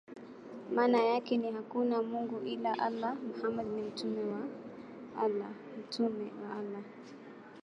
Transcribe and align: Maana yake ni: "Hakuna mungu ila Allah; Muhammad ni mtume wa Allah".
Maana 0.75 1.03
yake 1.03 1.37
ni: 1.37 1.51
"Hakuna 1.51 2.01
mungu 2.01 2.39
ila 2.45 2.79
Allah; 2.79 3.15
Muhammad 3.27 3.67
ni 3.67 3.81
mtume 3.81 4.21
wa 4.23 4.41
Allah". 5.23 5.51